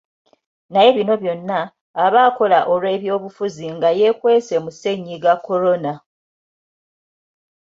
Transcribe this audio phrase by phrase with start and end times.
[0.73, 1.59] Naye bino byonna
[2.05, 5.93] abakola olw'ebyobufuzi nga yeekwese mu Ssennyiga Corona.